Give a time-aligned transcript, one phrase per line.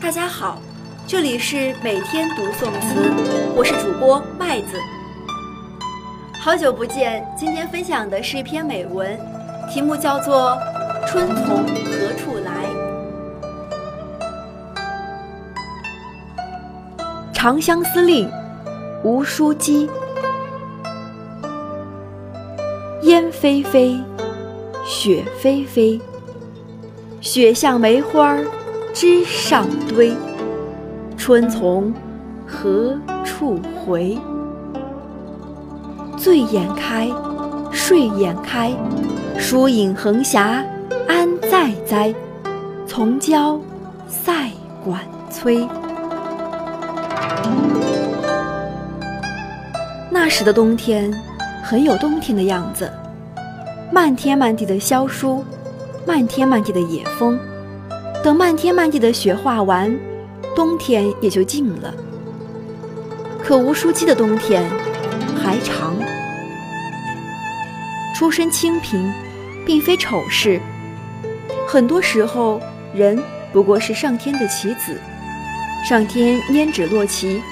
[0.00, 0.58] 大家好，
[1.06, 3.12] 这里是每天读宋词，
[3.54, 4.78] 我是主播麦子。
[6.40, 9.18] 好久不见，今天分享的是一篇美文，
[9.70, 10.58] 题目叫做
[11.06, 12.66] 《春从何处来》。
[17.32, 18.28] 《长相思令》
[19.04, 19.88] 吴书基。
[23.02, 24.02] 烟霏霏，
[24.92, 26.00] 雪霏霏，
[27.20, 28.36] 雪像梅花
[28.92, 30.12] 枝上堆。
[31.16, 31.94] 春从
[32.44, 34.18] 何处回？
[36.16, 37.08] 醉眼开，
[37.70, 38.72] 睡眼开，
[39.38, 40.36] 疏影横斜
[41.06, 42.12] 安在哉？
[42.84, 43.60] 从郊
[44.08, 44.50] 塞
[44.84, 45.68] 管催。
[50.10, 51.14] 那时的冬天，
[51.62, 52.90] 很有冬天的样子，
[53.92, 55.44] 漫天漫地的萧疏，
[56.06, 57.36] 漫天漫地的野风。
[58.22, 59.92] 等漫天漫地的雪化完，
[60.54, 61.92] 冬天也就尽了。
[63.42, 64.62] 可吴书基的冬天
[65.42, 65.96] 还长。
[68.14, 69.12] 出身清贫，
[69.66, 70.60] 并非丑事。
[71.66, 72.60] 很多时候，
[72.94, 73.20] 人
[73.52, 74.96] 不过是上天的棋子，
[75.84, 77.42] 上天拈指落棋，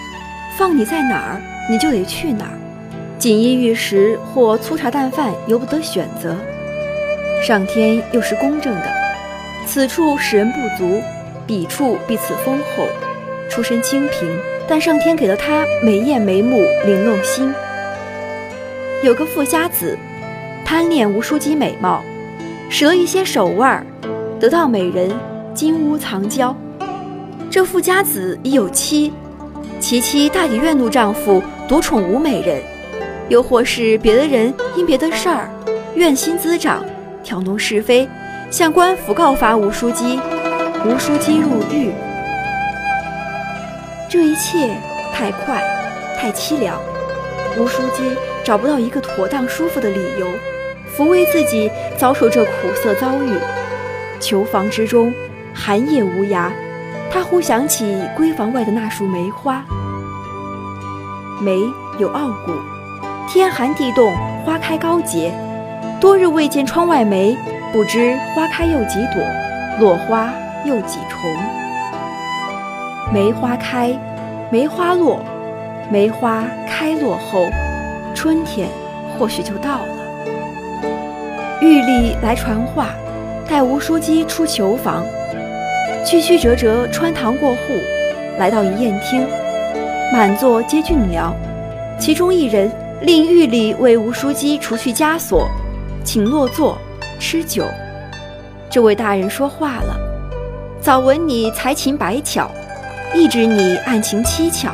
[0.57, 2.59] 放你在哪儿，你就得去哪儿。
[3.19, 6.37] 锦衣玉食或粗茶淡饭，由不得选择。
[7.43, 8.85] 上天又是公正的，
[9.67, 11.03] 此处使人不足，
[11.47, 12.87] 彼处必此丰厚。
[13.51, 17.53] 出身清贫，但上天给了他美艳眉目，玲珑心。
[19.03, 19.99] 有个富家子。
[20.65, 22.03] 贪恋吴书基美貌，
[22.69, 23.87] 使了一些手腕儿，
[24.39, 25.11] 得到美人
[25.55, 26.55] 金屋藏娇。
[27.51, 29.11] 这富家子已有妻，
[29.81, 32.61] 其妻大抵怨怒丈夫独宠吴美人，
[33.29, 35.51] 又或是别的人因别的事儿
[35.95, 36.83] 怨心滋长，
[37.23, 38.09] 挑弄是非，
[38.51, 40.19] 向官府告发吴书基，
[40.85, 41.93] 吴书基入狱。
[44.09, 44.75] 这一切
[45.13, 45.63] 太快，
[46.17, 46.81] 太凄凉，
[47.59, 50.27] 吴书基找不到一个妥当舒服的理由。
[50.97, 53.39] 抚慰自己遭受这苦涩遭遇，
[54.19, 55.13] 囚房之中
[55.53, 56.51] 寒夜无涯，
[57.11, 57.85] 他忽想起
[58.19, 59.63] 闺房外的那束梅花。
[61.41, 61.61] 梅
[61.99, 62.53] 有傲骨，
[63.31, 64.11] 天寒地冻，
[64.43, 65.31] 花开高洁。
[66.01, 67.37] 多日未见窗外梅，
[67.75, 69.23] 不知花开又几朵，
[69.79, 70.33] 落花
[70.65, 71.21] 又几重。
[73.13, 73.95] 梅花开，
[74.49, 75.19] 梅花落，
[75.91, 77.45] 梅花开落后，
[78.15, 78.67] 春天
[79.19, 79.89] 或许就到了。
[81.61, 82.87] 玉立来传话，
[83.47, 85.05] 带吴书记出囚房，
[86.03, 87.59] 曲曲折折穿堂过户，
[88.39, 89.27] 来到一宴厅，
[90.15, 91.31] 满座皆俊僚，
[91.99, 92.71] 其中一人
[93.01, 95.49] 令狱里为吴书基除去枷锁，
[96.05, 96.77] 请落座
[97.21, 97.65] 吃酒。
[98.69, 99.97] 这位大人说话了
[100.83, 102.51] ：“早闻你才情百巧，
[103.15, 104.73] 亦知你案情蹊跷，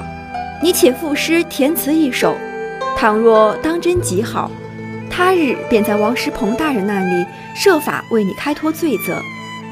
[0.63, 2.35] 你且赋诗填词一首，
[2.97, 4.51] 倘若当真极好。”
[5.11, 7.25] 他日便在王石鹏大人那里
[7.55, 9.21] 设法为你开脱罪责，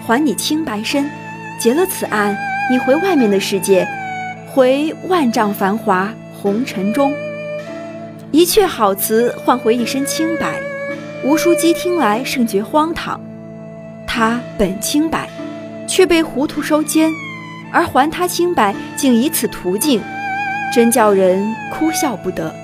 [0.06, 1.10] 还你清白身。
[1.58, 2.36] 结了此案，
[2.70, 3.88] 你回外面的世界，
[4.52, 7.12] 回万丈繁华红尘中。
[8.32, 10.58] 一阙好词换回一身清白，
[11.22, 13.20] 吴书基听来甚觉荒唐。
[14.06, 15.28] 他本清白，
[15.86, 17.12] 却被糊涂收监，
[17.70, 20.00] 而还他清白竟以此途径，
[20.74, 22.54] 真叫人哭笑不得。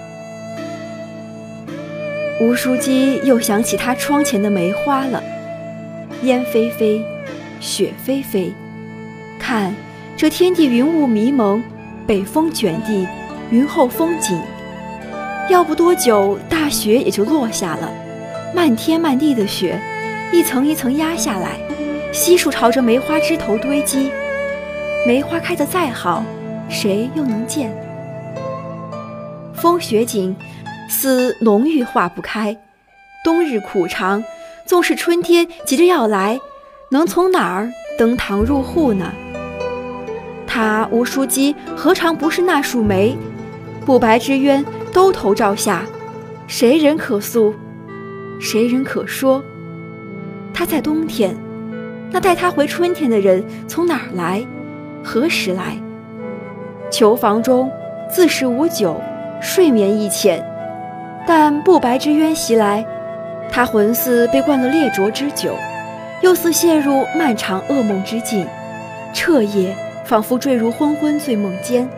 [2.41, 5.23] 吴书基又想起他窗前的梅花了，
[6.23, 7.03] 烟霏霏，
[7.61, 8.55] 雪霏霏，
[9.39, 9.75] 看
[10.17, 11.63] 这天地云雾迷蒙，
[12.07, 13.07] 北风卷地，
[13.51, 14.41] 云后风紧，
[15.49, 17.91] 要不多久，大雪也就落下了。
[18.55, 19.81] 漫天漫地的雪，
[20.31, 21.59] 一层一层压下来，
[22.13, 24.11] 悉数朝着梅花枝头堆积。
[25.07, 26.23] 梅花开得再好，
[26.69, 27.73] 谁又能见？
[29.55, 30.37] 风雪紧。
[30.91, 32.57] 似浓郁化不开，
[33.23, 34.25] 冬日苦长，
[34.65, 36.41] 纵是春天急着要来，
[36.91, 39.13] 能从哪儿登堂入户呢？
[40.47, 43.15] 他吴书记何尝不是那束梅？
[43.85, 45.85] 不白之冤都头照下，
[46.47, 47.55] 谁人可诉？
[48.41, 49.43] 谁人可说？
[50.55, 51.37] 他在冬天，
[52.11, 54.45] 那带他回春天的人从哪儿来？
[55.05, 55.77] 何时来？
[56.91, 57.71] 囚房中
[58.11, 59.01] 自食无酒，
[59.41, 60.45] 睡眠亦浅。
[61.27, 62.85] 但不白之冤袭来，
[63.51, 65.55] 他魂似被灌了烈浊之酒，
[66.23, 68.47] 又似陷入漫长噩梦之境，
[69.13, 69.77] 彻夜
[70.07, 71.89] 仿佛坠入昏昏醉梦间。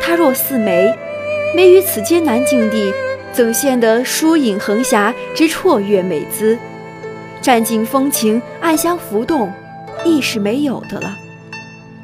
[0.00, 0.92] 他若似梅，
[1.54, 2.92] 梅于此艰难境地，
[3.32, 6.58] 怎现得疏影横斜之绰约美姿？
[7.40, 9.52] 占尽风情，暗香浮动，
[10.04, 11.16] 亦是没有的了。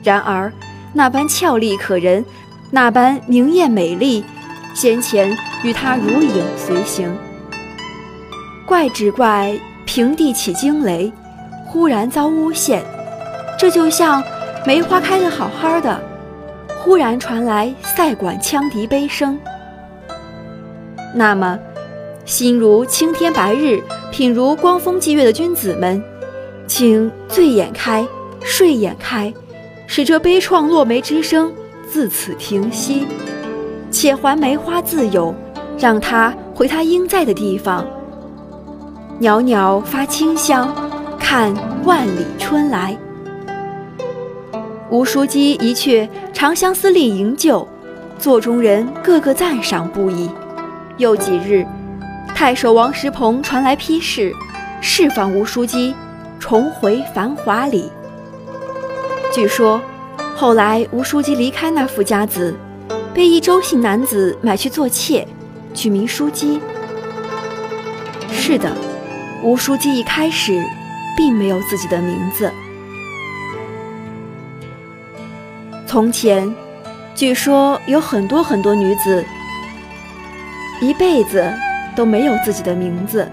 [0.02, 0.52] 然而，
[0.92, 2.24] 那般俏丽可人，
[2.70, 4.24] 那般明艳美丽，
[4.74, 7.14] 先前与他如影随形。
[8.66, 11.12] 怪只怪平地起惊雷，
[11.66, 12.82] 忽然遭诬陷。
[13.58, 14.22] 这就像
[14.66, 16.00] 梅花开得好好的，
[16.84, 19.38] 忽然传来塞管羌笛悲声。
[21.14, 21.58] 那么，
[22.26, 23.82] 心如青天白日，
[24.12, 26.02] 品如光风霁月的君子们，
[26.66, 28.06] 请醉眼开，
[28.42, 29.32] 睡眼开，
[29.86, 31.50] 使这悲怆落梅之声
[31.90, 33.06] 自此停息，
[33.90, 35.34] 且还梅花自有，
[35.78, 37.82] 让它回它应在的地方。
[39.18, 40.70] 袅袅发清香，
[41.18, 41.50] 看
[41.86, 42.94] 万里春来。
[44.94, 46.02] 吴书基一去
[46.32, 47.66] 《长相思》令营救，
[48.16, 50.30] 座中人个个赞赏不已。
[50.98, 51.66] 又几日，
[52.32, 54.32] 太守王石鹏传来批示，
[54.80, 55.92] 释放吴书基，
[56.38, 57.90] 重回繁华里。
[59.32, 59.80] 据说，
[60.36, 62.54] 后来吴书基离开那富家子，
[63.12, 65.26] 被一周姓男子买去做妾，
[65.74, 66.60] 取名书姬。
[68.30, 68.70] 是的，
[69.42, 70.64] 吴书基一开始
[71.16, 72.48] 并没有自己的名字。
[75.94, 76.52] 从前，
[77.14, 79.24] 据说有很多很多女子，
[80.80, 81.48] 一辈子
[81.94, 83.30] 都没有自己的名字。